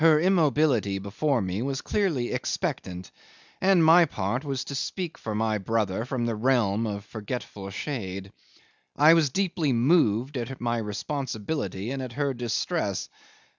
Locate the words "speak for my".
4.73-5.59